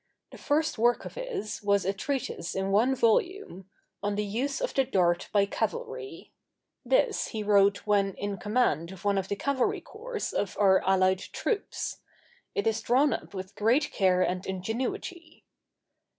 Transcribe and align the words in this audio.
The 0.31 0.39
first 0.39 0.79
work 0.79 1.05
of 1.05 1.13
his 1.13 1.61
was 1.61 1.85
a 1.85 1.93
treatise 1.93 2.55
in 2.55 2.71
one 2.71 2.95
volume, 2.95 3.69
'On 4.01 4.15
the 4.15 4.25
Use 4.25 4.59
of 4.59 4.73
the 4.73 4.83
Dart 4.83 5.29
by 5.31 5.45
Cavalry;' 5.45 6.31
this 6.83 7.27
he 7.27 7.43
wrote 7.43 7.85
when 7.85 8.15
in 8.15 8.37
command 8.39 8.91
of 8.91 9.05
one 9.05 9.19
of 9.19 9.27
the 9.27 9.35
cavalry 9.35 9.79
corps 9.79 10.33
of 10.33 10.57
our 10.59 10.81
allied 10.89 11.19
troops. 11.19 11.97
It 12.55 12.65
is 12.65 12.81
drawn 12.81 13.13
up 13.13 13.35
with 13.35 13.53
great 13.53 13.91
care 13.91 14.23
and 14.23 14.43
ingenuity. 14.47 15.45